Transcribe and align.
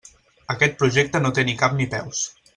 Aquest 0.53 0.73
projecte 0.79 1.23
no 1.27 1.33
té 1.39 1.47
ni 1.51 1.57
cap 1.63 1.77
ni 1.83 1.89
peus. 1.95 2.25